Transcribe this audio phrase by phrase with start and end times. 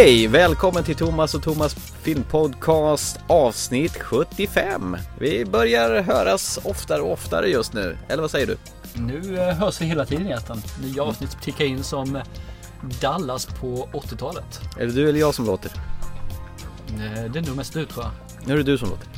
[0.00, 0.26] Hej!
[0.26, 4.96] Välkommen till Thomas och Thomas filmpodcast avsnitt 75.
[5.18, 8.56] Vi börjar höras oftare och oftare just nu, eller vad säger du?
[8.94, 10.62] Nu eh, hörs vi hela tiden egentligen.
[10.82, 12.22] Nya avsnitt tickar in som
[13.00, 14.60] Dallas på 80-talet.
[14.78, 15.70] Är det du eller jag som låter?
[16.88, 18.12] Eh, Det är nog mest du tror jag.
[18.46, 19.08] Nu är det du som låter.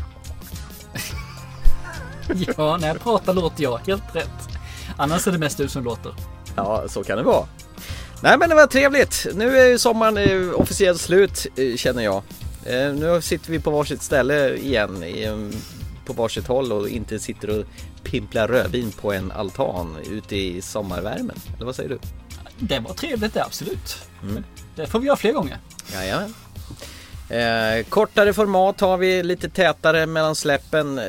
[2.57, 4.49] Ja, när jag pratar låter jag helt rätt.
[4.97, 6.15] Annars är det mest du som låter.
[6.57, 7.47] Ja, så kan det vara.
[8.23, 9.27] Nej men det var trevligt.
[9.35, 12.23] Nu är ju sommaren eh, officiellt slut eh, känner jag.
[12.67, 15.53] Eh, Nu sitter vi på varsitt ställe igen en-
[16.07, 17.65] på varsitt håll och inte sitter och
[18.03, 21.37] pimplar rödvin på en altan ute i sommarvärmen.
[21.57, 21.99] Eller vad säger du?
[22.59, 23.97] Det var trevligt det, absolut.
[24.77, 25.59] Det får vi göra fler gånger.
[25.93, 26.35] Jajamän.
[27.29, 31.01] Eh, kortare format har vi lite tätare mellan släppen.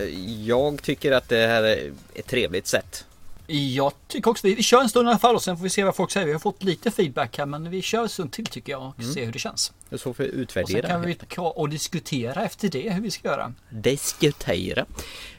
[0.46, 3.06] Jag tycker att det här är ett trevligt sätt.
[3.48, 5.70] Jag tycker också vi, vi kör en stund i alla fall och sen får vi
[5.70, 6.28] se vad folk säger.
[6.28, 9.04] Vi har fått lite feedback här men vi kör en stund till tycker jag och
[9.04, 9.74] ser hur det känns.
[9.98, 10.88] Så får vi Och sen utvärdera.
[10.88, 13.54] kan vi ta och diskutera efter det hur vi ska göra.
[13.70, 14.86] Diskutera.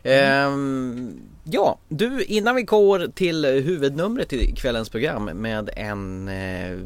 [0.02, 6.76] Ehm, ja, du innan vi går till huvudnumret i kvällens program med en eh,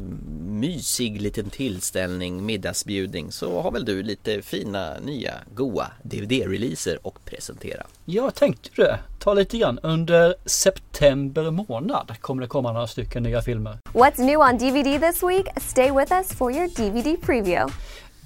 [0.41, 7.85] mysig liten tillställning, middagsbjudning så har väl du lite fina nya goa DVD-releaser att presentera.
[8.05, 8.99] Jag tänkte det.
[9.19, 9.79] Ta lite grann.
[9.83, 13.77] Under september månad kommer det komma några stycken nya filmer.
[13.93, 15.47] What's new on DVD this week?
[15.61, 17.58] Stay with us for your DVD preview.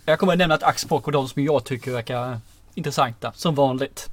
[0.05, 2.39] Jag kommer att nämna ett axplock av de som jag tycker verkar
[2.75, 4.09] intressanta, som vanligt.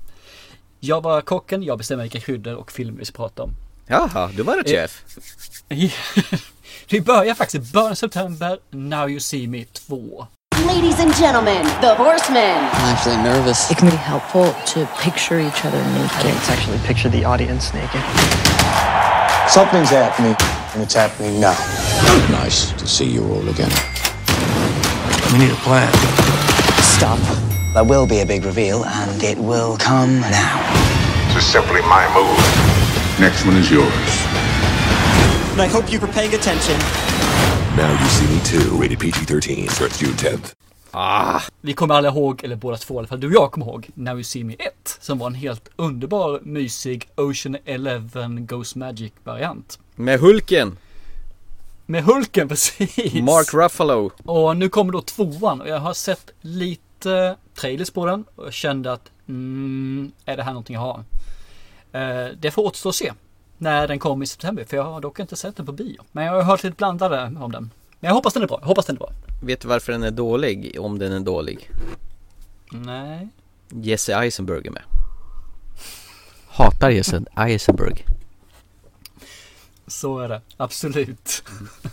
[0.80, 3.50] Jag var kocken, jag bestämmer vilka kryddor och filmer vi ska prata om.
[3.86, 5.02] Jaha, du var ett Eh, chef.
[6.88, 10.26] vi börjar faktiskt i början av september, Now You See Me 2.
[10.66, 12.58] Ladies and gentlemen, the Horsemen.
[12.72, 13.70] I'm actually nervous.
[13.70, 16.25] It can be helpful to picture each other naked.
[16.25, 18.00] Let's actually picture the audience naked.
[19.48, 20.36] Something's happening,
[20.75, 21.56] and it's happening now.
[22.44, 23.70] Nice to see you all again.
[25.32, 25.92] We need a plan.
[26.82, 27.18] Stop.
[27.74, 30.58] There will be a big reveal, and it will come now.
[31.34, 32.41] This is simply my move.
[33.20, 34.10] Next one is yours.
[35.52, 36.76] And I hope you were paying attention.
[37.76, 38.76] Now you see me too.
[38.82, 39.68] Rated PG-13.
[39.70, 40.52] Starts June 10th.
[40.92, 43.66] Ah, Vi kommer alla ihåg, eller båda två i alla fall, du och jag kommer
[43.66, 44.98] ihåg, Now You See Me 1.
[45.00, 49.78] Som var en helt underbar, mysig Ocean Eleven Ghost Magic variant.
[49.94, 50.78] med Hulken,
[51.91, 53.15] Med Hulken precis!
[53.15, 54.11] Mark Ruffalo.
[54.25, 58.53] Och nu kommer då tvåan och jag har sett lite trailers på den och jag
[58.53, 61.05] kände att mm, är det här någonting jag har?
[61.93, 63.12] Eh, det får återstå att se
[63.59, 66.03] när den kommer i september för jag har dock inte sett den på bio.
[66.12, 67.71] Men jag har hört lite blandade om den.
[68.01, 68.59] Men jag hoppas den är bra.
[68.61, 69.11] Jag hoppas den är bra.
[69.43, 70.77] Vet du varför den är dålig?
[70.81, 71.71] Om den är dålig?
[72.72, 73.28] Nej.
[73.69, 74.83] Jesse Eisenberg är med.
[76.49, 78.05] Hatar Jesse Eisenberg.
[79.91, 80.41] Så är det.
[80.56, 81.43] Absolut.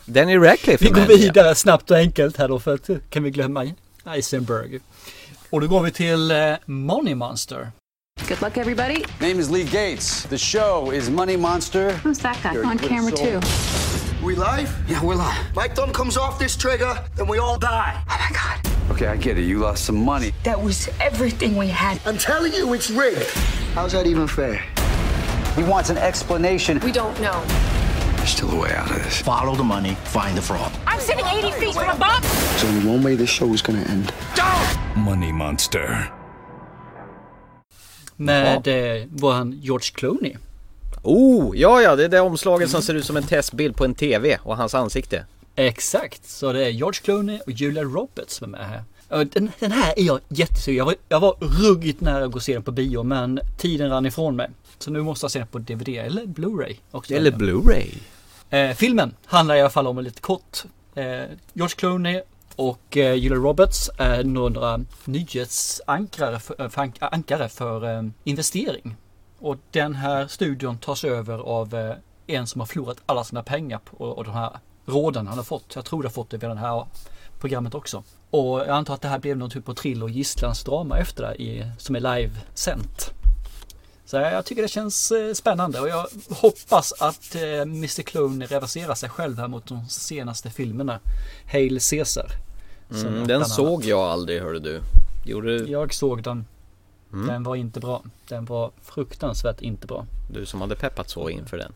[0.06, 3.66] Danny Radcliffe Vi går vidare snabbt och enkelt här då för att kan vi glömma
[4.06, 4.80] Eisenberg.
[5.50, 7.72] Och då går vi till eh, Money Monster.
[8.28, 9.03] Good luck, everybody.
[9.19, 10.24] Name is Lee Gates.
[10.30, 11.91] The show is Money Monster.
[12.03, 12.72] Who's that guy?
[12.72, 13.40] On camera, too.
[14.25, 14.69] We live?
[14.90, 15.56] Yeah, we're live.
[15.56, 17.94] My thumb comes off this trigger, then we all die.
[18.09, 18.91] Oh my God.
[18.91, 19.46] Okay, I get it.
[19.46, 20.34] You lost some money.
[20.44, 22.00] That was everything we had.
[22.06, 23.29] I'm telling you, it's rigged.
[23.75, 24.62] How's that even fair?
[25.56, 26.79] He wants an explanation.
[26.84, 27.41] We don't know.
[28.27, 29.21] There's still a way out of this.
[29.21, 30.71] Follow the money, find the fraud.
[30.85, 32.21] I'm sitting 80 feet from a bomb.
[32.21, 34.11] There's only one way this show is gonna end.
[34.95, 36.11] Money Monster.
[38.16, 40.35] Med eh, våran George Clooney.
[41.03, 43.95] Oh, ja ja, det är det omslaget som ser ut som en testbild på en
[43.95, 45.25] TV och hans ansikte.
[45.55, 48.83] Exakt, så det är George Clooney och Julia Roberts som är med här.
[49.25, 52.43] Den, den här är jag jättesugen jag var, jag var ruggigt nära att gå och
[52.43, 54.49] se den på bio men tiden rann ifrån mig.
[54.79, 56.75] Så nu måste jag se den på DVD eller Blu-ray.
[57.09, 57.97] Eller Blu-ray.
[58.50, 60.64] Eh, filmen handlar i alla fall om lite kort.
[60.96, 61.23] Eh,
[61.53, 62.22] George Clooney
[62.55, 68.96] och eh, Julia Roberts är några nyhetsankare för, eh, för, ank- ankare för eh, investering.
[69.40, 71.96] Och den här studion tas över av eh,
[72.28, 74.50] en som har förlorat alla sina pengar på och de här
[74.85, 75.76] råden han har fått.
[75.76, 76.85] Jag tror det har fått det via det här
[77.40, 78.03] programmet också.
[78.29, 81.35] Och jag antar att det här blev någon typ av thrill och gisslandsdrama efter det
[81.43, 83.11] i, som är livesänt.
[84.07, 88.95] Så jag tycker det känns eh, spännande och jag hoppas att eh, Mr Clone reverserar
[88.95, 90.99] sig själv här mot de senaste filmerna.
[91.51, 92.31] Hail Caesar.
[92.91, 94.81] Mm, den såg jag aldrig hörde du.
[95.25, 95.55] Gjorde?
[95.55, 96.45] Jag såg den.
[97.13, 97.27] Mm.
[97.27, 98.03] Den var inte bra.
[98.27, 100.05] Den var fruktansvärt inte bra.
[100.31, 101.73] Du som hade peppat så inför den.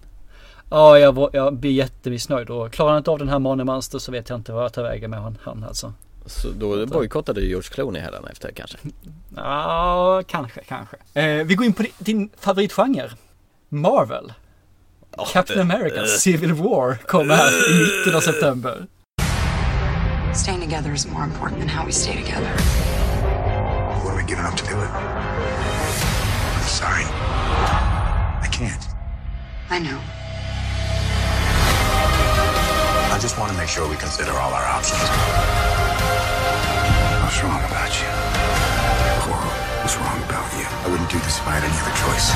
[0.69, 4.11] Ja, jag, var, jag blir jättemissnöjd och klarar inte av den här Money Monster så
[4.11, 5.93] vet jag inte vad jag tar vägen med han, han alltså.
[6.25, 8.01] Så då bojkottade du George Clooney
[8.31, 8.77] efter kanske?
[9.35, 10.97] Ja, kanske, kanske.
[11.13, 13.11] Eh, vi går in på din, favoritgenre.
[13.69, 14.33] Marvel.
[15.33, 18.87] Captain America Civil War kommer här i mitten av september.
[20.33, 22.51] Staying together is more important than how we stay together.
[24.05, 24.89] When we get enough to do it.
[26.57, 27.03] I'm sorry.
[28.41, 28.87] I can't.
[29.69, 29.99] I know.
[33.15, 35.90] I just want to make sure we consider all our options.
[37.31, 38.09] What's wrong about you?
[39.23, 39.51] Coral,
[39.81, 40.67] what's wrong about you?
[40.83, 42.27] I wouldn't do this if I had any other choice.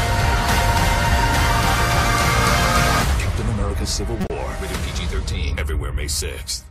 [3.23, 4.47] Captain America Civil War.
[4.61, 5.59] Rated PG-13.
[5.61, 6.63] Everywhere May 6th.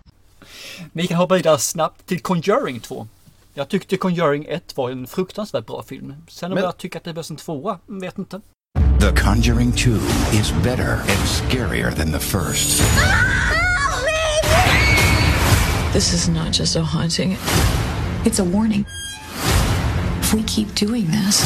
[0.92, 3.06] Vi kan hoppa vidare snabbt till Conjuring 2.
[3.54, 6.14] Jag tyckte Conjuring 1 var en fruktansvärt bra film.
[6.28, 8.40] Sen om Men- jag tycker att det behövs en tvåa, mm, vet inte.
[9.00, 9.90] The Conjuring 2
[10.32, 12.82] is better and scarier than the first.
[15.92, 17.38] This is not just a haunting.
[18.26, 18.86] It's a warning.
[20.20, 21.44] If we keep doing this,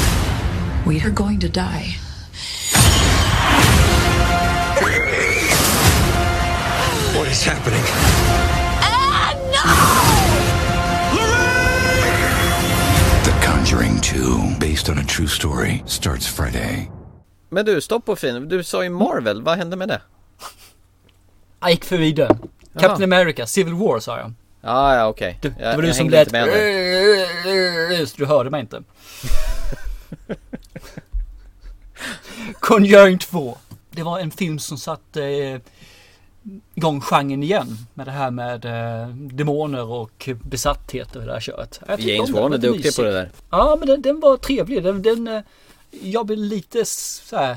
[0.86, 1.96] we are going to die.
[7.16, 7.82] What is happening?
[8.80, 9.64] Ah, no!
[13.25, 16.90] The Conjuring 2, based on a true story, starts Friday.
[17.50, 18.48] Men du, stopp på fin.
[18.48, 20.00] Du sa ju Marvel, vad hände med det?
[21.60, 22.38] Jag gick förbi den.
[22.78, 24.32] Captain America Civil War sa jag.
[24.60, 25.38] Ah, ja, okej.
[25.43, 28.08] Du, Jag- det var du jag som hängde lät...
[28.08, 28.82] Så du hörde mig inte.
[32.60, 33.58] Conjuring 2.
[33.90, 35.60] Det var en film som satte eh,
[36.75, 37.78] igång genren igen.
[37.94, 41.81] Med det här med eh, demoner och besatthet och det där köret.
[41.99, 43.31] James Wan är duktig på det där.
[43.50, 44.84] Ja, men den, den var trevlig.
[44.84, 45.40] Den, den, eh,
[45.90, 47.56] jag blev lite så här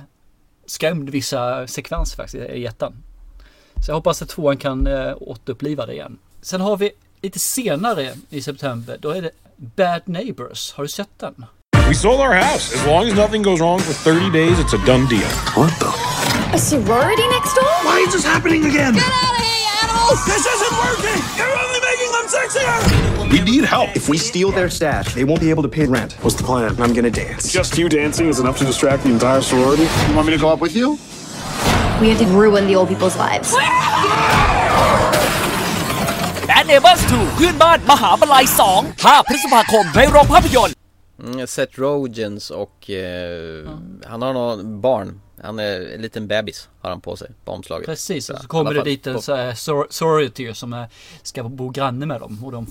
[0.65, 2.93] skrämd vissa sekvenser faktiskt i ettan.
[3.85, 6.17] Så jag hoppas att tvåan kan eh, återuppliva det igen.
[6.43, 6.91] Sen har vi
[7.21, 10.73] lite senare i september, då är det Bad Neighbors.
[10.73, 11.45] Har du sett den?
[11.87, 12.75] We sold our house.
[12.75, 15.29] As long as nothing goes wrong for 30 days, it's a done deal.
[15.55, 15.85] What the?
[16.55, 17.73] A sorority next door?
[17.83, 18.93] Why is this happening again?
[18.93, 20.25] Get out of here, animals!
[20.25, 21.21] This isn't working!
[21.37, 23.31] You're only making them sexier!
[23.31, 23.95] We need help.
[23.95, 26.13] If we steal their stash, they won't be able to pay rent.
[26.23, 26.75] What's the plan?
[26.81, 27.53] I'm gonna dance.
[27.53, 29.83] Just you dancing is enough to distract the entire sorority?
[29.83, 30.97] You want me to go up with you?
[32.01, 33.53] We had to ruin the old people's lives.
[33.53, 34.60] Ah!
[36.70, 38.44] Bad Neighbors 2 เพื่อนบ้านมหาบรรลัย
[38.80, 40.76] 2 5 พฤษภาคมในโรงภาพยนตร์
[41.24, 43.68] Mm, Seth Rogens och eh,
[44.10, 45.20] han har någon barn.
[45.42, 47.86] Han är en liten bebis har han på sig på omslaget.
[47.86, 50.54] Precis, och så I kommer alla det fall dit en på- så här sor- sorority
[50.54, 50.86] som är,
[51.22, 52.66] ska bo granne med dem och de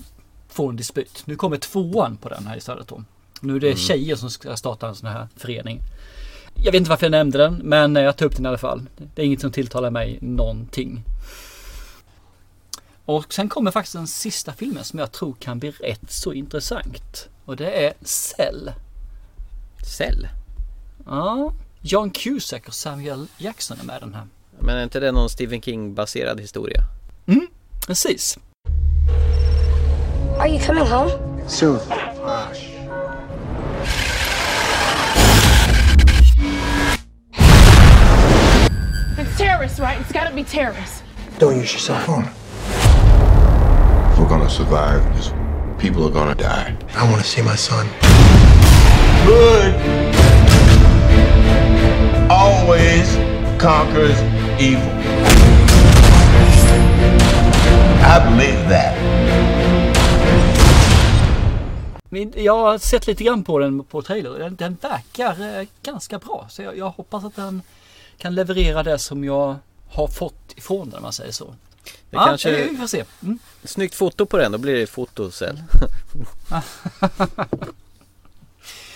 [0.48, 1.22] får en dispyt.
[1.24, 3.02] Nu kommer tvåan på den här istället då.
[3.40, 3.78] Nu är det Mm.
[3.78, 5.80] tjejer som ska starta en sån här förening.
[6.54, 8.82] Jag vet inte varför jag nämnde den, men jag tar upp den i alla fall.
[9.14, 11.02] Det är inget som tilltalar mig någonting.
[13.05, 17.29] Och sen kommer faktiskt den sista filmen som jag tror kan bli rätt så intressant.
[17.45, 18.71] Och det är Cell.
[19.97, 20.27] Cell?
[21.05, 24.27] Ja, John Cusack och Samuel Jackson är med i den här.
[24.59, 26.81] Men är inte det någon Stephen King-baserad historia?
[27.27, 27.47] Mm,
[27.87, 28.37] precis.
[30.39, 31.11] Are you coming home?
[31.47, 31.79] Soon.
[39.17, 39.99] It's terrorists, right?
[39.99, 41.03] It's gotta be terrorists.
[41.39, 42.40] Don't use your cell phone.
[44.21, 45.33] We're gonna survive this,
[45.79, 46.75] people are gonna die.
[46.95, 47.87] I want to see my son.
[49.25, 49.73] Good
[52.29, 53.17] always
[53.57, 54.19] conquers
[54.59, 54.91] evil.
[58.03, 58.97] I believe that.
[62.35, 64.39] Jag har sett lite grann på den på trailer.
[64.39, 66.45] Den, den verkar eh, ganska bra.
[66.49, 67.61] Så jag, jag hoppas att den
[68.17, 69.55] kan leverera det som jag
[69.89, 71.55] har fått ifrån den om man säger så.
[71.83, 73.03] Det ja, kanske- vi får se.
[73.23, 73.39] Mm.
[73.63, 75.59] Snyggt foto på den, då blir det fotocell.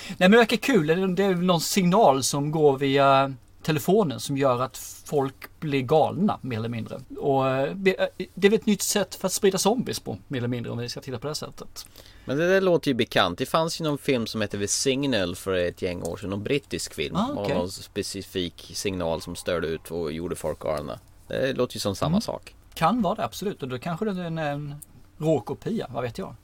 [0.08, 0.88] Nej men det verkar kul.
[1.16, 6.58] Det är, någon signal som går via telefonen som gör att folk blir galna mer
[6.58, 7.00] eller mindre.
[7.20, 10.48] Och eh, det är väl ett nytt sätt för att sprida zombies på mer eller
[10.48, 11.86] mindre om vi ska titta på det sättet.
[12.26, 13.38] Men det där låter ju bekant.
[13.38, 16.30] Det fanns ju någon film som hette The Signal för ett gäng år sedan.
[16.30, 17.16] Någon brittisk film.
[17.16, 17.54] Ah, okej.
[17.54, 21.00] Av någon specifik signal som störde ut och gjorde folk galna.
[21.28, 22.22] Det låter ju som samma Mm.
[22.22, 22.56] sak.
[22.76, 24.76] Kan vara det absolut och då kanske det är en, en
[25.18, 26.36] råkopia, vad vet jag.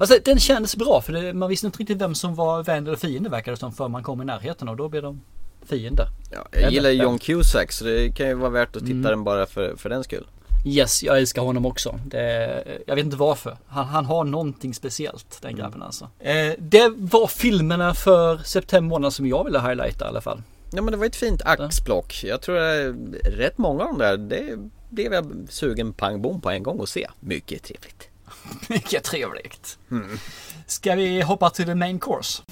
[0.00, 2.96] Alltså, den kändes bra för det, man visste inte riktigt vem som var vän eller
[2.96, 5.20] fiende verkar det som för man kom i närheten och då blev de
[5.66, 6.06] fiender.
[6.30, 9.24] Ja, jag gillar ju John Cusack så det kan ju vara värt att titta den
[9.24, 10.26] bara för, för den skull.
[10.64, 12.00] Yes, jag älskar honom också.
[12.06, 13.56] Det, jag vet inte varför.
[13.66, 16.08] Han, han har någonting speciellt, den grabben alltså.
[16.18, 20.42] Eh, det var filmerna för september månad som jag ville highlighta i alla fall.
[20.72, 22.24] Ja men det var ett fint axplock.
[22.24, 22.92] Jag tror det är
[23.30, 24.16] rätt många av de där.
[24.16, 24.58] Det
[24.92, 27.08] blev jag sugen pang bom på en gång och se.
[27.20, 28.08] Mycket trevligt.
[28.68, 29.78] Mycket trevligt.
[29.90, 30.18] Mm.
[30.66, 32.42] Ska vi hoppa till the main course?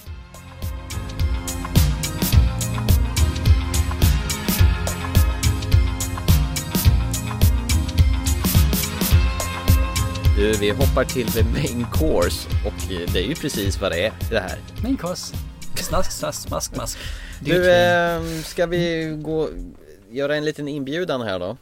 [10.36, 12.72] Du, vi hoppar till the main course och
[13.12, 14.58] det är ju precis vad det är det här.
[14.82, 15.36] Main course.
[15.74, 16.98] Snask, snask, smask, mask.
[17.40, 19.48] Du, äh, ska vi gå
[20.10, 21.56] göra en liten inbjudan här då?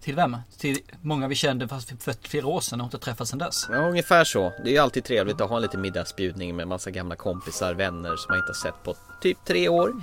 [0.00, 0.36] Till vem?
[0.58, 3.66] Till många vi kände fast för flera år sedan och inte träffats sedan dess.
[3.70, 4.52] Ja, ungefär så.
[4.64, 8.16] Det är ju alltid trevligt att ha en liten middagsbjudning med massa gamla kompisar, vänner
[8.16, 9.94] som man inte har sett på typ tre år.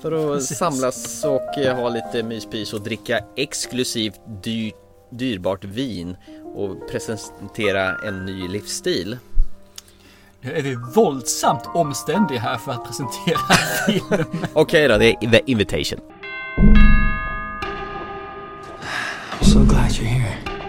[0.00, 0.58] För att Precis.
[0.58, 4.74] samlas och eh, ha lite myspys och dricka exklusivt dyrt,
[5.10, 6.16] dyrbart vin
[6.54, 9.18] och presentera en ny livsstil.
[10.40, 13.38] Nu är vi våldsamt omständiga här för att presentera
[13.86, 14.26] film.
[14.52, 16.00] Okej då, det är The Invitation.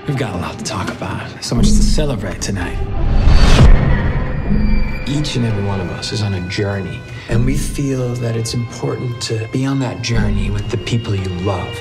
[0.06, 2.78] We've got a lot to talk about, so much to celebrate tonight.
[5.08, 8.54] Each and every one of us is on a journey, and we feel that it's
[8.54, 11.74] important to be on that journey with the people you love.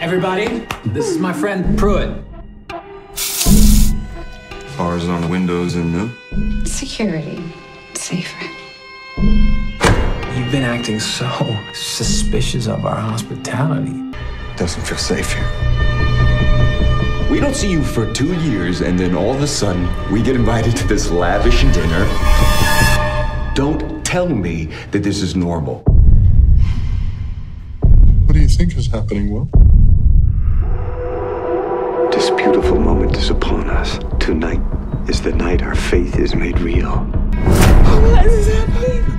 [0.00, 2.20] Everybody, this is my friend Pruitt.
[4.76, 7.40] Bars on the windows and the Security.
[7.94, 8.44] Safer.
[10.36, 11.28] You've been acting so
[11.74, 14.02] suspicious of our hospitality.
[14.56, 15.48] Doesn't feel safe here.
[17.30, 20.36] We don't see you for two years, and then all of a sudden, we get
[20.36, 22.04] invited to this lavish dinner.
[23.54, 25.82] Don't tell me that this is normal.
[28.24, 29.48] What do you think is happening, Will?
[32.10, 33.98] This beautiful moment is upon us.
[34.18, 34.62] Tonight
[35.08, 36.96] is the night our faith is made real.
[36.96, 39.15] What is happening?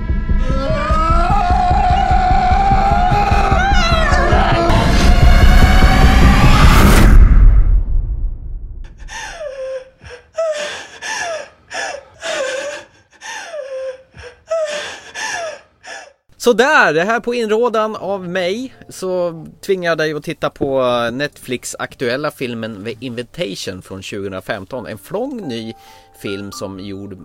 [16.47, 20.81] Sådär, det här på inrådan av mig så tvingar jag dig att titta på
[21.13, 24.87] Netflix aktuella filmen The Invitation från 2015.
[24.87, 25.73] En flång ny
[26.21, 27.17] film som gjord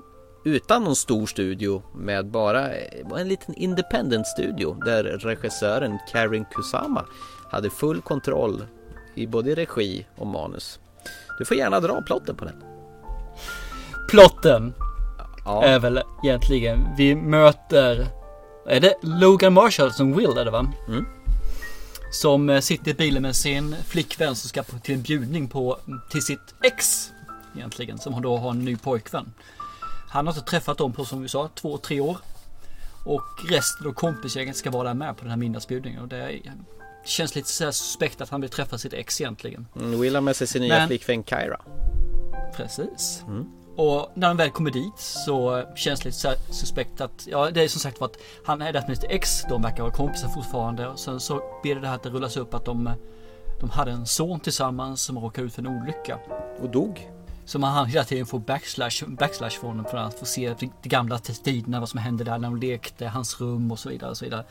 [0.45, 2.71] utan någon stor studio med bara
[3.19, 7.05] en liten independent studio där regissören Karin Kusama
[7.50, 8.64] hade full kontroll
[9.14, 10.81] i både regi och manus.
[11.38, 12.64] Du får gärna dra plotten på den.
[14.11, 14.75] Plotten
[15.45, 15.64] Ja.
[15.64, 18.22] är väl egentligen, vi möter,
[18.66, 20.73] är det Logan Marshall som Will är det va?
[20.88, 21.07] Mm.
[22.12, 25.78] Som eh, sitter i bilen med sin flickvän som ska till en bjudning på,
[26.11, 27.11] till sitt ex
[27.57, 29.33] egentligen, som då har en ny pojkvän.
[30.09, 32.16] Han har inte träffat dem på, som vi sa, två, tre år.
[33.04, 36.02] Och resten av kompisgänget ska vara där med på den här middagsbjudningen.
[36.02, 36.40] Och det är,
[37.04, 39.66] känns lite så suspekt att han vill träffa sitt ex egentligen.
[39.76, 41.61] Mm, Will har med sig sin nya Men- flickvän Kyra.
[42.57, 43.23] Precis.
[43.26, 43.45] Mm.
[43.76, 47.69] Och när de väl kommer dit så känns det lite suspekt att, ja det är
[47.69, 51.21] som sagt var att han är sitt ex, de verkar vara kompisar fortfarande och sen
[51.21, 52.91] så blir det det här att det rullas upp att de,
[53.61, 56.19] de hade en son tillsammans som råkade ut för en olycka.
[56.61, 57.11] Och dog.
[57.45, 60.73] Så man han hela tiden får backslash, backslash från honom för att få se de,
[60.83, 64.11] gamla tiderna, vad som hände där när de lekte, hans rum och så vidare.
[64.11, 64.45] Och så vidare.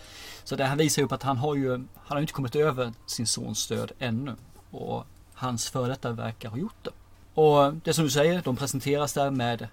[0.43, 2.93] så det här visar ju upp att han har ju, han har inte kommit över
[3.05, 4.35] sin sons död ännu.
[4.71, 6.91] Och hans före detta verkar ha gjort det.
[7.33, 9.67] Och det som du säger, de presenteras där med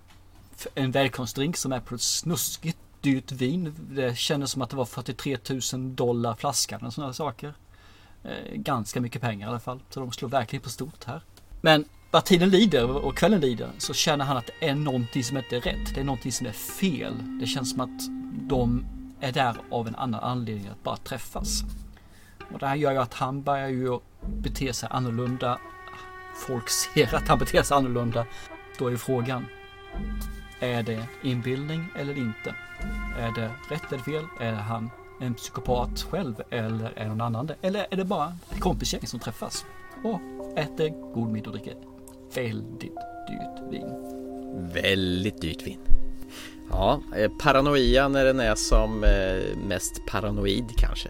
[0.75, 3.75] en välkomstdrink som är på ett snuskigt dyrt vin.
[3.91, 5.39] Det kändes som att det var 43
[5.73, 7.55] 000 dollar flaskan och sådana saker.
[8.25, 9.81] Eh, ganska mycket pengar i alla fall.
[9.91, 11.21] Så de slår verkligen på stort här.
[11.61, 15.37] Men vad tiden lider och kvällen lider så känner han att det är någonting som
[15.37, 15.95] inte är rätt.
[15.95, 17.15] Det är någonting som är fel.
[17.41, 18.09] Det känns som att
[18.49, 18.87] de
[19.21, 21.63] är där av en annan anledning att bara träffas.
[22.53, 25.59] Och det här gör ju att han börjar ju bete sig annorlunda.
[26.47, 28.27] Folk ser att han beter sig annorlunda.
[28.79, 29.47] Då är ju frågan.
[30.61, 32.55] Är det inbildning eller inte?
[33.19, 34.25] Är det rätt eller fel?
[34.41, 34.91] Är han
[35.21, 37.55] en psykopat själv eller är någon annan det?
[37.63, 39.65] Eller är det bara ett kompisgäng som träffas
[40.05, 40.21] och
[40.59, 41.75] äter god middag och dricker
[42.35, 42.97] väldigt
[43.29, 43.89] dyrt vin?
[44.75, 45.79] Väldigt dyrt vin.
[46.71, 51.09] Ja, eh, paranoia när den är som eh, mest paranoid kanske.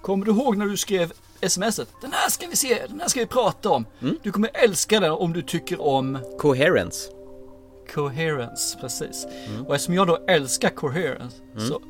[0.00, 1.12] Kommer du ihåg när du skrev
[1.48, 1.88] smset?
[2.00, 3.86] Den här ska vi se, den här ska vi prata om.
[4.22, 7.10] Du kommer älska den om du tycker om Coherence.
[7.94, 9.26] Coherence, precis.
[9.66, 11.68] Och eftersom jag då älskar Coherence Mm.
[11.68, 11.80] så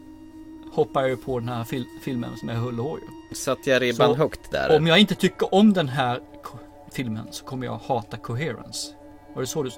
[0.73, 3.01] hoppar jag ju på den här fil- filmen som är hull och hår.
[3.35, 4.77] Satte jag ribban Så högt där?
[4.77, 6.21] Om jag inte tycker om den här
[6.93, 8.89] filmen så kommer jag hata Coherence.
[9.35, 9.71] Var det så du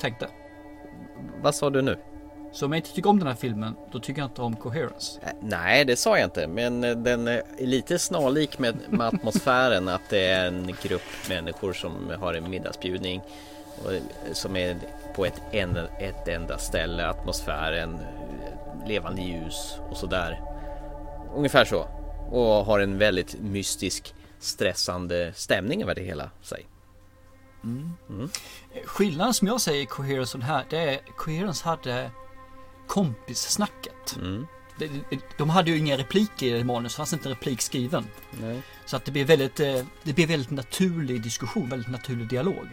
[0.00, 0.28] tänkte?
[1.42, 1.98] Vad sa du nu?
[2.54, 5.20] Så om jag inte tycker om den här filmen, då tycker jag inte om Coherence.
[5.22, 9.88] Eh, Nej, det sa jag inte, men eh, den är lite snarlik med, med atmosfären
[9.88, 13.22] att det är en grupp människor som har en middagsbjudning
[13.84, 14.76] och eh, som är
[15.14, 20.40] på ett, en, ett enda ställe, atmosfären, eh, levande ljus och sådär.
[21.36, 21.86] Ungefär så.
[22.30, 26.30] Och har en väldigt mystisk, stressande stämning över det hela.
[26.42, 26.66] Säg.
[27.64, 28.30] Mm.
[28.84, 32.10] Skillnaden som jag säger i Coherence och den här, det är Coherence hade
[32.94, 34.16] kompissnacket.
[34.16, 34.46] Mm.
[34.78, 34.90] De,
[35.38, 38.04] de hade ju inga repliker i manus, det fanns inte en replik skriven.
[38.30, 38.62] Nej.
[38.86, 42.68] Så att det blev väldigt, eh, det blev väldigt naturlig diskussion, väldigt naturlig dialog.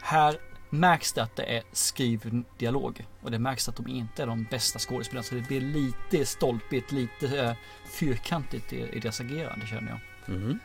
[0.00, 0.36] Här
[0.70, 4.44] märks det att det är skriven dialog och det märks att de inte är de
[4.50, 7.52] bästa skådespelarna så det blir lite stolpigt, lite eh,
[7.84, 10.34] fyrkantigt i, i deras agerande känner jag.
[10.36, 10.58] Mm.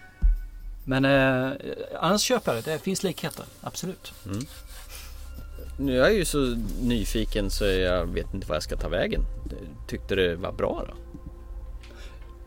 [0.85, 1.51] Men eh,
[1.99, 4.13] annars köper jag det, det finns likheter, absolut.
[4.25, 4.45] Mm.
[5.77, 9.21] Nu är jag ju så nyfiken så jag vet inte vad jag ska ta vägen.
[9.87, 10.93] Tyckte det var bra då?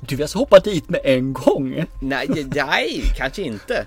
[0.00, 1.84] Du vill alltså hoppa dit med en gång?
[2.02, 3.86] Nej, nej kanske inte.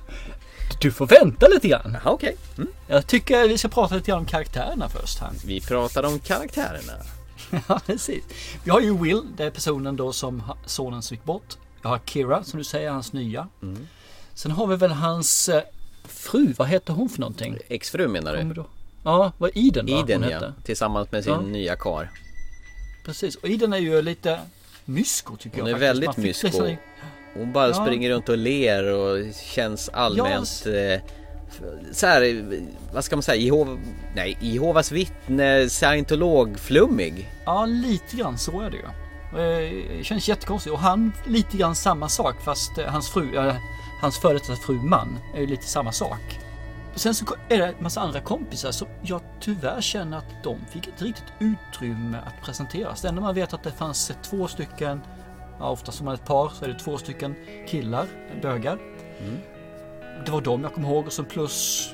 [0.82, 1.98] Du får vänta lite grann.
[2.06, 2.14] Okej.
[2.14, 2.36] Okay.
[2.58, 2.72] Mm.
[2.88, 5.30] Jag tycker vi ska prata lite grann om karaktärerna först här.
[5.46, 6.94] Vi pratar om karaktärerna.
[7.68, 8.24] ja, precis.
[8.64, 11.58] Vi har ju Will, det är personen då som sonen gick bort.
[11.82, 13.48] Vi har Kira, som du säger, hans nya.
[13.62, 13.88] Mm.
[14.34, 15.64] Sen har vi väl hans eh,
[16.04, 17.58] fru, vad heter hon för någonting?
[17.68, 18.64] Exfru menar du?
[19.04, 19.92] Ja, vad Iden va?
[19.92, 20.54] Iden hon ja, hette.
[20.64, 21.42] tillsammans med sin Ja.
[21.42, 22.10] nya kar.
[23.06, 24.40] Precis, och Iden är ju lite
[24.86, 25.82] mysko tycker Hon jag.
[25.84, 26.08] är faktiskt.
[26.08, 26.48] väldigt mysko.
[26.48, 26.78] nästan-
[27.34, 27.74] Hon bara Ja.
[27.74, 31.02] springer runt och ler och känns allmänt eh,
[31.92, 32.46] så här,
[32.94, 33.78] vad ska man säga, Jehova,
[34.16, 37.30] nej, Jehovas vittne, scientolog-flummig.
[37.46, 38.84] Ja, lite grann så är det ju.
[38.84, 43.56] Eh, Det känns jättekonstigt och han lite grann samma sak fast eh, hans fru, äh,
[44.02, 46.40] hans före detta fru man är ju lite samma sak.
[46.96, 50.88] Sen så är det en massa andra kompisar som jag tyvärr känner att de fick
[50.88, 53.02] inte riktigt utrymme att presenteras.
[53.02, 55.02] Det enda man vet att det fanns två stycken,
[55.60, 57.36] ja ofta som man är ett par så är det två stycken
[57.68, 58.06] killar,
[58.42, 58.78] bögar.
[59.20, 59.38] Mm.
[60.26, 61.90] Det var de jag kom ihåg och så plus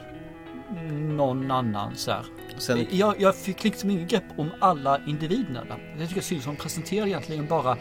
[0.91, 2.23] någon annan så här.
[2.57, 5.63] Sen- Jag, jag fick liksom ingen grepp om alla individerna.
[5.99, 7.77] Jag tycker synd som presenterar egentligen bara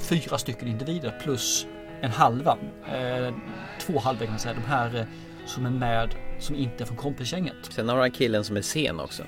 [0.00, 1.66] fyra stycken individer plus
[2.00, 2.58] en halva.
[2.92, 3.34] Eh,
[3.80, 4.54] två halvor kan man säga.
[4.54, 5.04] De här eh,
[5.46, 7.56] som är med som inte är från kompisgänget.
[7.70, 9.22] Sen har han killen som är sen också.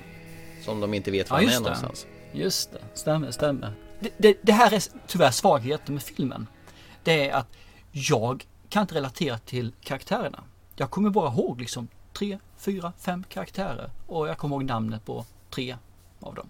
[0.65, 1.63] Som de inte vet var Ja, han är det.
[1.63, 2.07] någonstans.
[2.33, 3.73] Just det, stämmer, stämmer.
[3.99, 6.47] Det, det, det här är tyvärr svagheten med filmen.
[7.03, 7.47] Det är att
[7.91, 10.43] jag kan inte relatera till karaktärerna.
[10.75, 15.25] Jag kommer bara ihåg liksom tre, fyra, fem karaktärer och jag kommer ihåg namnet på
[15.49, 15.75] tre
[16.19, 16.47] av dem.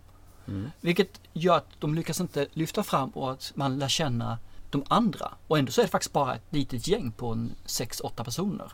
[0.48, 0.72] Mm.
[0.82, 4.38] Vilket gör att de lyckas inte lyfta fram och att man lär känna
[4.70, 5.32] de andra.
[5.48, 8.72] Och ändå så är det faktiskt bara ett litet gäng på en 6-8 personer.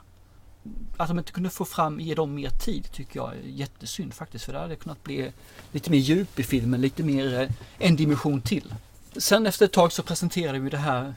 [0.97, 4.45] Att de inte kunde få fram, ge dem mer tid tycker jag är jättesynd faktiskt.
[4.45, 5.31] För det hade kunnat bli
[5.71, 8.73] lite mer djup i filmen, lite mer eh, en dimension till.
[9.17, 11.15] Sen efter ett tag så presenterade vi det här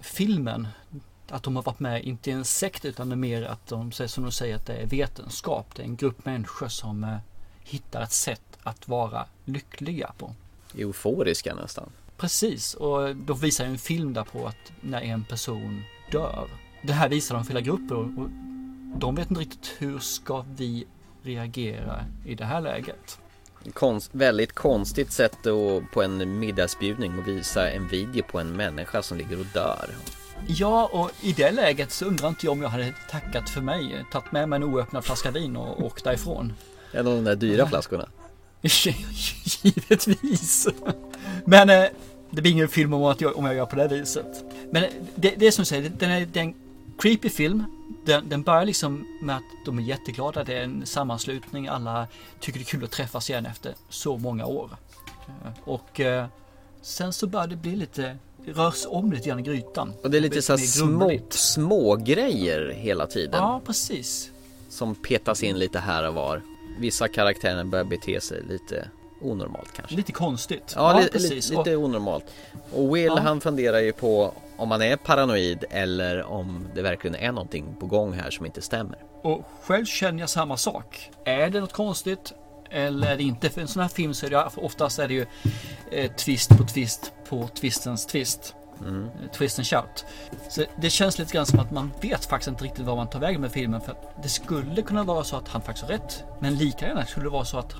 [0.00, 0.68] filmen.
[1.28, 3.92] Att de har varit med, inte i en sekt utan det är mer att de
[3.92, 5.74] säger som de säger att det är vetenskap.
[5.76, 7.16] Det är en grupp människor som eh,
[7.62, 10.34] hittar ett sätt att vara lyckliga på.
[10.78, 11.90] Euforiska nästan.
[12.16, 16.48] Precis, och då visar en film där på att när en person dör.
[16.82, 18.28] Det här visar de för hela grupper och, och
[18.94, 20.86] de vet inte riktigt hur ska vi
[21.22, 23.18] reagera i det här läget.
[23.72, 29.02] Konst, väldigt konstigt sätt att, på en middagsbjudning och visa en video på en människa
[29.02, 29.90] som ligger och dör.
[30.46, 34.04] Ja, och i det läget så undrar inte jag om jag hade tackat för mig,
[34.12, 36.52] tagit med mig en oöppnad flaska vin och åkt därifrån.
[36.92, 38.08] En av de där dyra flaskorna.
[39.62, 40.68] Givetvis.
[41.44, 41.84] Men eh,
[42.30, 44.44] det blir ingen film om, att jag, om jag gör på det viset.
[44.70, 46.54] Men eh, det, det är som du säger, den är, det är en
[46.98, 47.64] creepy film.
[48.04, 50.44] Den, den börjar liksom med att de är jätteglada.
[50.44, 51.68] Det är en sammanslutning.
[51.68, 52.06] Alla
[52.40, 54.70] tycker det är kul att träffas igen efter så många år.
[55.28, 56.26] Eh, Och eh,
[56.82, 58.16] sen så börjar det bli lite,
[58.46, 59.92] rörs om lite grann i grytan.
[60.02, 63.34] Och det är lite så här mer små, små grejer hela tiden.
[63.42, 64.30] Ja, precis.
[64.68, 66.42] Som petas in lite här och var.
[66.78, 68.88] Vissa karaktärer börjar bete sig lite
[69.20, 69.96] onormalt kanske.
[69.96, 70.72] Lite konstigt.
[70.76, 71.50] Ja, li- precis.
[71.50, 72.24] li- lite onormalt.
[72.72, 73.20] Och Will Ja.
[73.20, 77.86] han funderar ju på om han är paranoid eller om det verkligen är någonting på
[77.86, 78.98] gång här som inte stämmer.
[79.22, 81.10] Och själv känner jag samma sak.
[81.24, 82.32] Är det något konstigt?
[82.70, 83.50] Eller är det inte?
[83.50, 85.26] För en sån här film så är det oftast är det ju
[85.90, 88.54] eh, twist på twist på twistens twist.
[88.80, 89.04] Mm.
[89.04, 90.04] Eh, Twist and shout.
[90.48, 93.20] Så det känns lite grann som att man vet faktiskt inte riktigt vad man tar
[93.20, 93.80] vägen med filmen.
[93.80, 96.24] För det skulle kunna vara så att han faktiskt har rätt.
[96.40, 97.74] Men lika gärna skulle det vara så att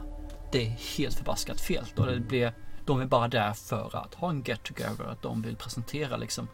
[0.53, 1.85] det är helt förbaskat fel.
[1.97, 2.53] Och det blir,
[2.87, 5.05] de är bara där för att ha en get together.
[5.05, 6.49] Att de vill presentera liksom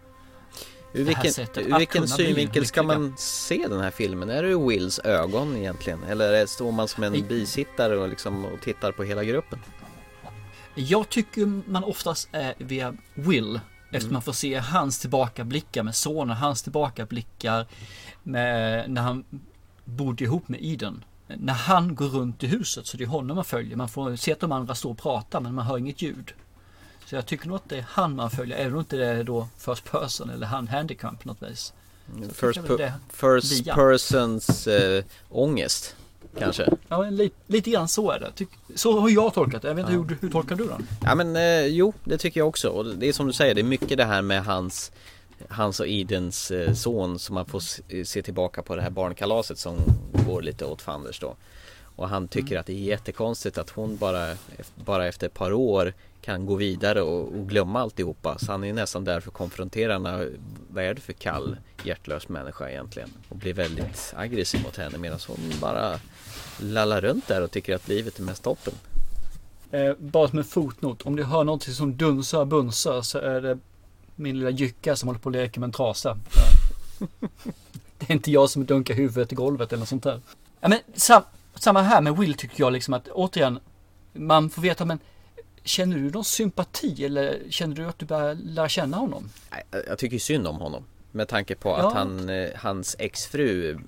[0.93, 4.31] Ur vilken, ur vilken synvinkel ska man se den här filmen?
[4.31, 6.03] Är det ur Wills ögon egentligen?
[6.03, 9.59] Eller står man som en bisittare och, liksom, och tittar på hela gruppen?
[10.75, 13.61] Jag tycker man oftast är via Will.
[13.93, 14.13] Mm.
[14.13, 17.67] man får se hans tillbakablickar med sonen, hans tillbakablickar
[18.23, 19.25] med, när han
[19.85, 21.05] bodde ihop med Eden.
[21.27, 23.77] När han går runt i huset så det är honom man följer.
[23.77, 26.35] Man får se att de andra står och pratar men man hör inget ljud.
[27.11, 29.25] Så jag tycker nog att det är han man följer, även om inte det är
[29.25, 31.73] då first person eller han handicap på något vis.
[32.29, 35.97] Så First, per, first persons eh, ångest.
[36.39, 36.73] Kanske.
[36.89, 38.31] Ja, men lite, lite grann så är det.
[38.35, 39.69] Tyck, så har jag tolkat det.
[39.69, 40.03] Jag vet inte Ja.
[40.09, 40.87] hur, hur tolkar du den?
[41.03, 42.69] Ja men eh, jo, det tycker jag också.
[42.69, 44.93] Och det är som du säger, det är mycket det här med hans
[45.49, 49.59] Hans och Idens eh, son som man får se, se tillbaka på det här barnkalaset
[49.59, 49.77] som
[50.27, 51.37] går lite åt fanders då.
[52.01, 54.37] Och han tycker att det är jättekonstigt att hon bara,
[54.75, 58.39] bara efter ett par år kan gå vidare och, och glömma alltihopa.
[58.39, 60.29] Så han är nästan där för att konfrontera henne.
[60.71, 63.11] Vad är det för kall, hjärtlös människa egentligen?
[63.29, 66.01] Och blir väldigt aggressiv mot henne medan hon bara
[66.61, 68.75] lallar runt där och tycker att livet är mest toppen.
[69.71, 71.03] Eh, bara som en fotnot.
[71.03, 73.59] Om du hör någonting som dunsar och bunsar så är det
[74.17, 76.19] min lilla jycka som håller på att leka med en trasa.
[77.99, 80.21] Det är inte jag som dunkar huvudet i golvet eller något sånt där.
[80.61, 81.23] Ja, men sam,
[81.63, 83.59] samma här med Will tycker jag liksom att återigen
[84.13, 84.99] man får veta men
[85.65, 89.29] Känner du någon sympati eller känner du att du börjar lära känna honom?
[89.89, 90.85] Jag tycker synd om honom.
[91.13, 91.93] Med tanke på att Ja.
[91.95, 93.79] han, eh, hans exfru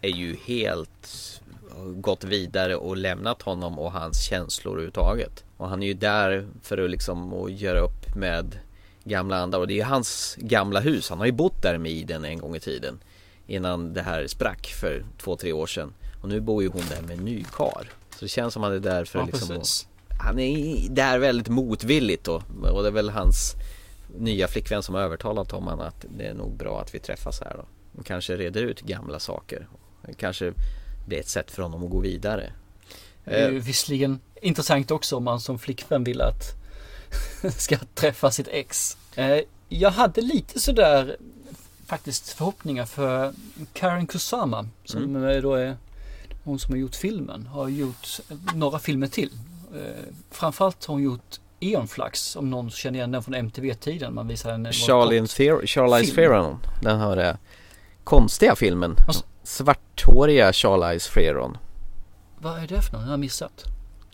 [0.00, 1.40] är ju helt
[1.86, 5.44] gått vidare och lämnat honom och hans känslor överhuvudtaget.
[5.56, 8.58] Och han är ju där för att liksom att göra upp med
[9.04, 11.08] gamla andar och det är ju hans gamla hus.
[11.10, 12.98] Han har ju bott där med Iden en gång i tiden.
[13.46, 15.94] Innan det här sprack för två, tre år sedan.
[16.22, 17.90] Och nu bor ju hon där med en ny kar.
[18.10, 19.86] Så det känns som att han är där för Ja, att liksom precis.
[20.20, 22.42] Han är där väldigt motvilligt då.
[22.72, 23.52] Och det är väl hans
[24.18, 27.54] nya flickvän som har övertalat honom att det är nog bra att vi träffas här
[27.56, 27.64] då.
[28.00, 29.68] Och kanske reder ut gamla saker.
[30.16, 30.52] Kanske
[31.08, 32.52] det är ett sätt för honom att gå vidare.
[33.24, 36.42] Det är ju Eh, visserligen intressant också om man som flickvän vill att
[37.58, 38.96] ska träffa sitt ex.
[39.16, 41.16] Eh, Jag hade lite sådär
[41.86, 43.32] faktiskt förhoppningar för
[43.72, 45.42] Karen Kusama som Mm.
[45.42, 45.76] då är
[46.46, 47.46] hon som har gjort filmen.
[47.46, 48.06] Har gjort
[48.54, 49.30] några filmer till.
[49.74, 49.80] Eh,
[50.30, 54.14] Framförallt har hon gjort Eon Flux om någon känner igen den från MTV-tiden.
[54.14, 54.72] Man visade den.
[54.72, 56.14] Charlie Theron, Charlize.
[56.14, 56.56] Theron.
[56.82, 57.38] Den har det
[58.04, 58.96] konstiga filmen.
[59.06, 61.58] Alltså- Svarthåriga Charlize Theron.
[62.38, 63.02] Vad är det för någon?
[63.02, 63.64] Jag har missat.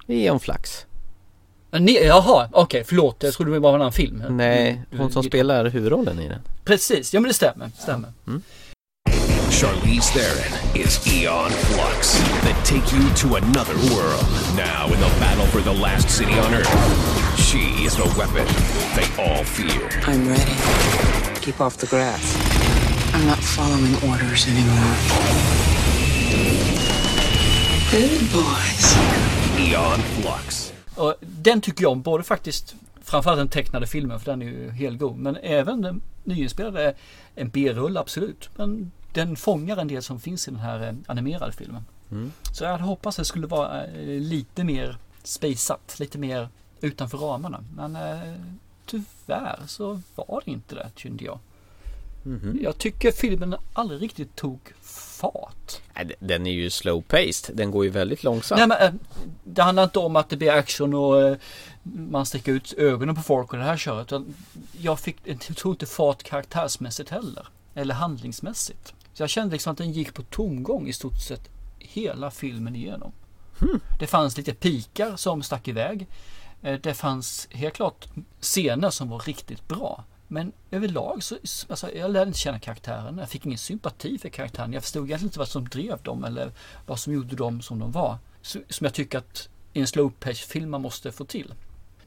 [0.06, 0.86] Eon Flux.
[1.72, 3.22] Eh, Ni, jaha, okej förlåt.
[3.22, 4.22] Jag trodde det var en annan film.
[4.30, 6.40] Nej, hon som spelar huvudrollen i den.
[6.64, 7.70] Precis, ja men det stämmer.
[7.78, 8.12] stämmer.
[9.52, 12.18] Charlize Theron is Eon Flux.
[12.44, 14.24] that take you to another world.
[14.56, 16.72] Now in the battle for the last city on Earth.
[17.38, 18.46] She is the weapon
[18.96, 19.88] they all fear.
[20.06, 20.56] I'm ready.
[21.42, 22.24] Keep off the grass.
[23.14, 24.96] I'm not following orders anymore.
[27.90, 28.96] Good boys.
[29.58, 30.72] Eon Flux.
[30.96, 34.70] Och den tycker jag om, både faktiskt framförallt den tecknade filmen för den är ju
[34.70, 35.16] helt god.
[35.16, 36.94] Men även den nyinspelade är
[37.34, 38.50] en B-rulle absolut.
[38.56, 41.84] Men den fångar en del som finns i den här eh, animerade filmen.
[42.10, 42.32] Mm.
[42.52, 46.48] Så jag hade hoppats att det skulle vara eh, lite mer spaceat, lite mer
[46.80, 47.64] utanför ramarna.
[47.76, 48.34] Men eh,
[48.86, 51.38] tyvärr så var det inte det, kände jag.
[52.24, 52.58] Mhm.
[52.62, 55.80] Jag tycker filmen aldrig riktigt tog fart.
[56.18, 57.56] Den är ju slow paced.
[57.56, 58.58] Den går ju väldigt långsamt.
[58.58, 58.94] Nej, men, eh,
[59.44, 61.36] det handlar inte om att det blir action och
[61.82, 64.12] man sticker ut ögonen på folk och det här köret.
[64.72, 67.48] Jag fick, jag tog inte fart karaktärsmässigt heller.
[67.74, 68.94] Eller handlingsmässigt.
[69.12, 73.12] Så jag kände liksom att den gick på tomgång i stort sett hela filmen igenom.
[73.98, 76.06] Det fanns lite pikar som stack iväg.
[76.62, 78.06] Eh, Det fanns helt klart
[78.40, 80.04] scener som var riktigt bra.
[80.28, 81.36] Men överlag så,
[81.68, 83.18] alltså, jag lärde inte känna karaktären.
[83.18, 84.72] Jag fick ingen sympati för karaktären.
[84.72, 86.52] Jag förstod egentligen inte vad som drev dem eller
[86.86, 88.18] vad som gjorde dem som de var.
[88.42, 91.54] Som jag tycker att i en slow pace film man måste få till.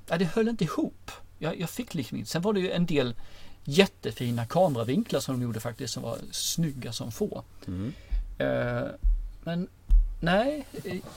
[0.05, 1.11] Det höll inte ihop.
[1.39, 2.29] Jag, jag fick liksom inte.
[2.29, 3.15] Sen var det ju en del
[3.65, 7.43] jättefina kameravinklar som de gjorde faktiskt som var snygga som få.
[7.67, 7.93] Mm.
[8.37, 8.83] Eh,
[9.43, 9.67] men
[10.19, 10.65] nej,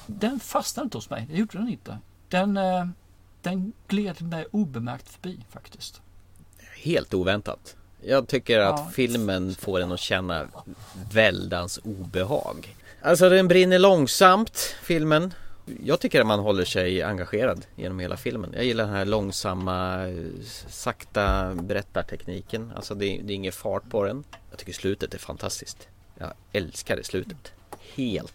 [0.07, 1.27] den fastnade inte hos mig.
[1.31, 1.99] Det gjorde den inte.
[2.29, 2.87] Den, eh,
[3.43, 6.01] den gled mig obemärkt förbi faktiskt.
[6.83, 7.77] Helt oväntat.
[8.03, 8.91] Jag tycker att Ja.
[8.95, 10.47] filmen får en att känna
[11.13, 12.77] väldans obehag.
[13.03, 15.35] Alltså den brinner långsamt, filmen.
[15.85, 18.53] Jag tycker att man håller sig engagerad genom hela filmen.
[18.55, 19.99] Jag gillar den här långsamma,
[20.69, 22.73] sakta berättartekniken.
[22.77, 24.25] Alltså det är, det är ingen fart på den.
[24.51, 25.89] Jag tycker slutet är fantastiskt.
[26.19, 27.53] Jag älskar det slutet.
[27.95, 28.35] Helt.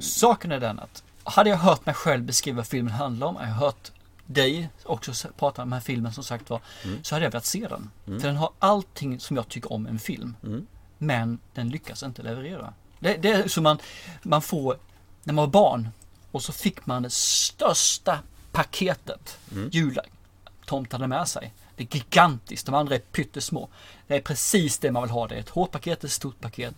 [0.00, 3.66] Saken är den att hade jag hört mig själv beskriva filmen handlar om, jag har
[3.66, 3.90] hört
[4.26, 7.04] dig också prata om den här filmen som sagt var, Mm.
[7.04, 7.90] så hade jag velat se den.
[8.06, 8.20] Mm.
[8.20, 10.36] För den har allting som jag tycker om en film.
[10.42, 10.66] Mm.
[10.98, 12.74] Men den lyckas inte leverera.
[12.98, 13.78] Det, det är som man,
[14.22, 14.76] man får
[15.24, 15.88] när man var barn
[16.32, 18.18] och så fick man det största
[18.52, 19.68] paketet Mm.
[19.72, 21.52] jultomten hade med sig.
[21.76, 23.68] Det är gigantiskt, de andra är pyttesmå.
[24.06, 25.26] Det är precis det man vill ha.
[25.26, 26.74] Det är ett hårt paket, ett stort paket.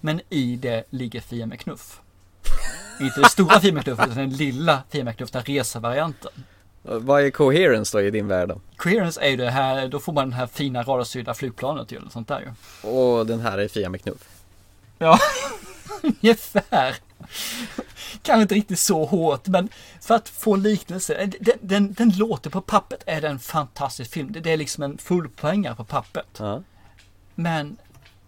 [0.00, 2.00] Men i det ligger Fia med knuff.
[3.00, 6.30] Inte det stora Fia med knuff, utan den lilla Fia med knuff, den resavarianten.
[6.82, 8.60] Vad är coherence då i din värld då?
[8.76, 12.10] Coherence är ju det här, då får man det här fina radarstyrda flygplanet ju, eller
[12.10, 12.88] sånt där ju.
[12.90, 14.28] Och den här är Fia med knuff.
[14.98, 15.18] Ja,
[16.02, 16.96] ungefär.
[18.22, 19.68] Kanske inte riktigt så hårt, men
[20.00, 21.14] för att få en liknelse.
[21.14, 24.32] eh, Den, den, den låter på pappret är det en fantastisk film.
[24.32, 26.26] Det, det är liksom en fullpoängare på pappret.
[26.38, 26.62] Ja.
[27.34, 27.76] Men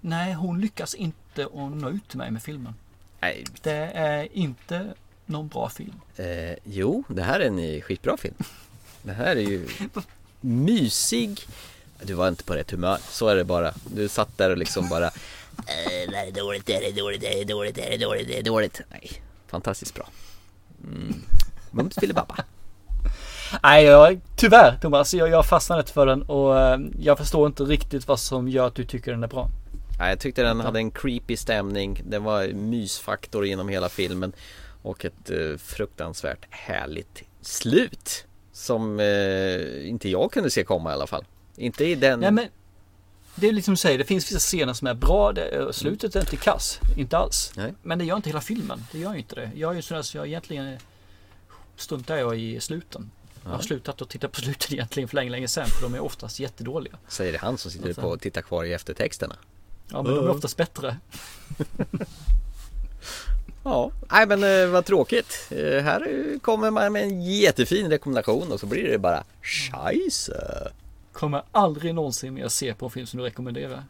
[0.01, 2.74] nej, hon lyckas inte att nå ut till mig med filmen.
[3.20, 3.44] Nej.
[3.62, 4.87] Det är inte
[5.27, 5.94] någon bra film.
[6.16, 8.35] Eh, jo, det här är en eh, skitbra film.
[9.03, 9.68] Det här är ju
[10.40, 11.40] mysig.
[12.03, 13.74] Du var inte på rätt humör, så är det bara.
[13.94, 17.20] Du satt där och liksom bara eh, Det här är dåligt, det här är dåligt,
[17.20, 18.81] det här är dåligt, det här är dåligt, det är dåligt.
[18.90, 19.11] Nej,
[19.50, 20.08] fantastiskt bra.
[20.84, 21.14] Mm.
[21.70, 22.37] Mums filibabba.
[23.62, 27.62] Nej, jag, tyvärr Thomas, jag, jag fastnade inte för den och eh, jag förstår inte
[27.62, 29.48] riktigt vad som gör att du tycker den är bra.
[29.98, 32.02] Nej, jag tyckte den hade en creepy stämning.
[32.08, 34.32] Det var mysfaktor genom hela filmen.
[34.82, 38.24] Och ett eh, fruktansvärt härligt slut.
[38.52, 41.24] Som eh, inte jag kunde se komma i alla fall.
[41.56, 42.20] Inte i den...
[42.20, 42.46] Nej, men
[43.40, 45.33] det är liksom du säger, det finns vissa scener som är bra.
[45.33, 47.53] Det, slutet är inte kass, inte alls.
[47.57, 47.74] Nej.
[47.83, 48.85] Men det gör inte hela filmen.
[48.92, 49.51] Det gör ju inte det.
[49.55, 50.79] Jag är ju sådär så jag egentligen
[51.77, 53.11] struntar jag i sluten.
[53.44, 55.66] Jag har slutat att titta på slutet egentligen för länge, länge sedan.
[55.66, 56.94] För de är oftast jättedåliga.
[57.09, 58.01] Säger det han som sitter Alltså.
[58.01, 59.37] på och tittar kvar i eftertexterna.
[59.90, 60.96] Ja, men de är oftast bättre.
[63.64, 65.46] Ja, nej men eh, vad tråkigt.
[65.51, 70.68] Eh, här eh, kommer man med en jättefin rekommendation och så blir det bara scheisse.
[71.18, 73.85] Kommer aldrig någonsin mer se på en film som du rekommenderar.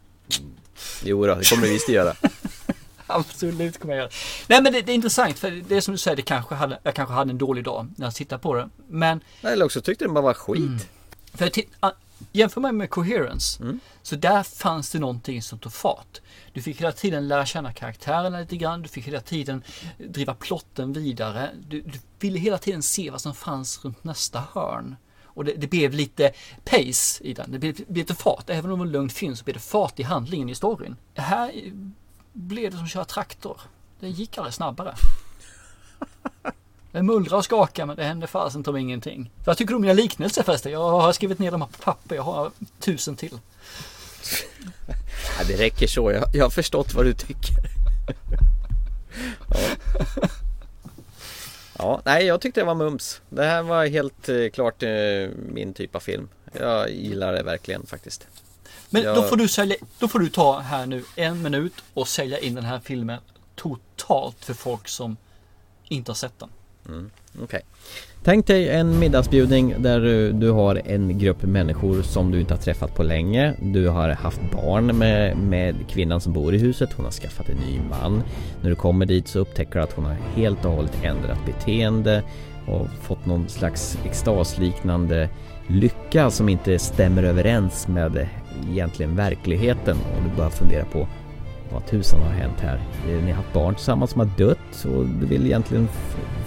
[1.04, 2.14] Jo då, det kommer du visst att göra.
[3.06, 4.10] Absolut kommer jag göra.
[4.46, 6.78] Nej men det, det är intressant för det är som du säger, det kanske hade,
[6.82, 8.68] jag kanske hade en dålig dag när jag tittar på det.
[8.88, 10.88] Men Eller också tyckte den bara var skit.
[11.34, 11.90] För jag titt- ah,
[12.32, 13.62] jämför man med Coherence,
[14.02, 16.20] så där fanns det någonting som tog fart.
[16.52, 19.62] Du fick hela tiden lära känna karaktärerna lite grann, du fick hela tiden
[19.98, 21.50] driva plotten vidare.
[21.68, 24.96] Du, du ville hela tiden se vad som fanns runt nästa hörn.
[25.38, 26.32] Och det, det blev lite
[26.64, 28.50] pace i den, det blev, blev lite fart.
[28.50, 30.96] Även om det var en lugn film så blev det fart i handlingen i storyn.
[31.14, 31.52] Här
[32.32, 33.60] blev det som att köra traktor.
[34.00, 34.94] Det gick aldrig snabbare.
[36.92, 39.30] Det mullrar och skakar men det händer fasen om ingenting.
[39.44, 40.72] Vad tycker du om mina liknelser förresten?
[40.72, 42.16] Jag har skrivit ner dem här på papper.
[42.16, 43.38] Jag har tusen till.
[45.38, 47.54] Ja, det räcker så, jag, jag har förstått vad du tycker.
[51.88, 53.20] Ja, nej jag tyckte det var mums.
[53.28, 54.88] Det här var helt eh, klart eh,
[55.52, 56.28] min typ av film.
[56.52, 58.26] Jag gillar det verkligen faktiskt.
[58.90, 62.08] Men Jag- då, får du sälja, då får du ta här nu en minut och
[62.08, 63.20] sälja in den här filmen
[63.54, 65.16] totalt för folk som
[65.88, 66.50] inte har sett den.
[66.88, 67.10] Mm,
[67.42, 67.62] Okej.
[68.28, 72.58] Tänk dig en middagsbjudning där du, du har en grupp människor som du inte har
[72.58, 73.54] träffat på länge.
[73.60, 76.92] Du har haft barn med, med kvinnan som bor i huset.
[76.92, 78.22] Hon har skaffat en ny man.
[78.62, 82.22] När du kommer dit så upptäcker du att hon har helt och hållet ändrat beteende
[82.66, 85.28] och fått någon slags extasliknande
[85.66, 88.28] lycka som inte stämmer överens med
[88.70, 91.08] egentligen verkligheten och du börjar fundera på
[91.72, 92.80] vad tusan har hänt här?
[93.06, 95.88] Ni har haft barn tillsammans som har dött och du vill egentligen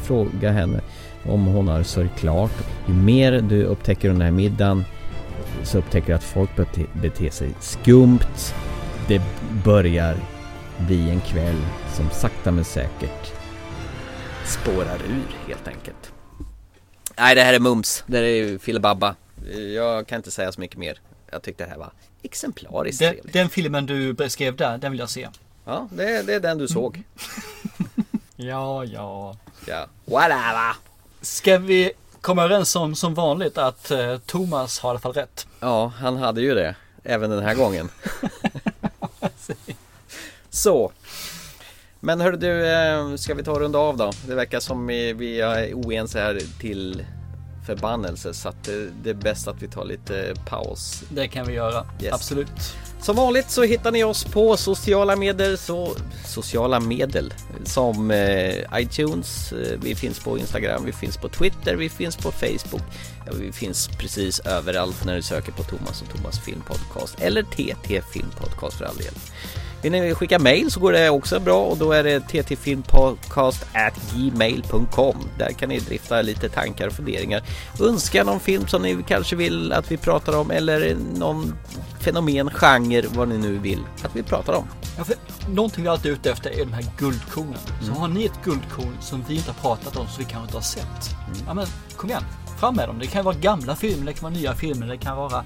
[0.01, 0.81] fråga henne
[1.25, 2.51] om hon har sörjt klart.
[2.87, 4.85] Ju mer du upptäcker under den här middagen
[5.63, 8.19] så upptäcker du att folk bete, beter sig skumt.
[9.07, 9.21] Det
[9.65, 10.15] börjar
[10.77, 11.57] bli en kväll
[11.93, 13.31] som sakta men säkert
[14.45, 16.11] spårar ur helt enkelt.
[17.17, 18.03] Nej, det här är mums.
[18.07, 19.15] Det här är filibabba.
[19.75, 20.99] Jag kan inte säga så mycket mer.
[21.31, 21.91] Jag tyckte det här var
[22.23, 23.33] exemplariskt Den, trevligt.
[23.33, 25.27] den filmen du beskrev där, den vill jag se.
[25.65, 27.03] Ja, det, det är den du såg.
[28.35, 29.35] Ja, ja.
[29.67, 30.75] Ja, whatever.
[31.21, 35.47] Ska vi komma överens om som vanligt att eh, Thomas har i alla fall rätt?
[35.59, 36.75] Ja, han hade ju det.
[37.03, 37.89] Även den här gången.
[40.49, 40.91] Så.
[41.99, 44.11] Men hörru du, eh, ska vi ta och runda av då?
[44.27, 47.05] Det verkar som vi vi är oense här till
[47.75, 51.03] förbannelse så att det, det är bäst att vi tar lite paus.
[51.09, 52.13] Det kan vi göra, Yes.
[52.13, 52.75] absolut.
[53.01, 59.51] Som vanligt så hittar ni oss på sociala medel, så sociala medel som eh, iTunes,
[59.53, 62.81] eh, vi finns på Instagram, vi finns på Twitter, vi finns på Facebook.
[63.25, 68.01] Ja, vi finns precis överallt när du söker på Thomas och Thomas filmpodcast eller TT
[68.13, 69.13] filmpodcast för all del.
[69.83, 75.15] Vill ni skicka mail så går det också bra och då är det ttfilmpodcast@gmail.com.
[75.37, 77.41] Där kan ni drifta lite tankar och funderingar.
[77.81, 81.53] Önska någon film som ni kanske vill att vi pratar om eller någon
[81.99, 84.67] fenomen, genre, vad ni nu vill att vi pratar om.
[84.97, 85.15] Ja, för
[85.49, 87.59] någonting vi alltid är ute efter är de här guldkornen.
[87.81, 87.97] Så Mm.
[88.01, 90.61] har ni ett guldkorn som vi inte har pratat om så vi kanske inte har
[90.61, 91.15] sett.
[91.27, 91.39] Mm.
[91.47, 91.65] Ja men
[91.95, 92.23] kom igen,
[92.59, 92.99] fram med dem.
[92.99, 95.43] Det kan vara gamla filmer, det kan vara nya filmer, det kan vara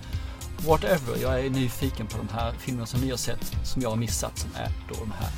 [0.57, 1.21] whatever.
[1.21, 4.37] Jag är nyfiken på de här filmerna som ni har sett, som jag har missat,
[4.37, 5.29] som är då de här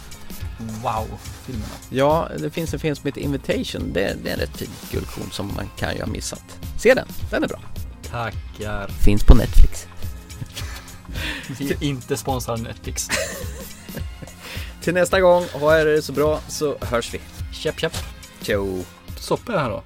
[0.59, 1.73] wow-filmerna.
[1.89, 3.93] Ja, det finns en film som heter Invitation.
[3.93, 6.59] Det, det är en rätt fin guldkorn som man kan ju ha missat.
[6.77, 7.59] Se den, den är bra.
[8.03, 8.87] Tackar.
[8.87, 9.87] Finns på Netflix.
[11.59, 13.07] Vi är inte sponsrade Netflix.
[14.81, 17.19] Till nästa gång, ha er så bra så hörs vi.
[17.53, 17.93] Käpp, käpp.
[18.41, 18.83] Tjo.
[19.17, 19.83] Stoppar jag här då.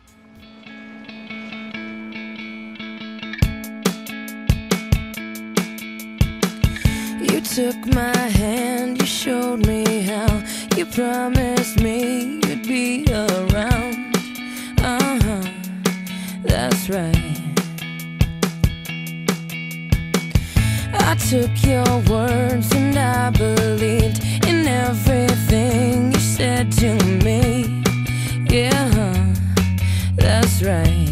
[7.41, 10.43] You took my hand, you showed me how.
[10.77, 14.15] You promised me you'd be around.
[14.79, 15.41] Uh huh,
[16.43, 17.41] that's right.
[20.93, 26.93] I took your words and I believed in everything you said to
[27.25, 27.81] me.
[28.51, 29.33] Yeah,
[30.15, 31.10] that's right.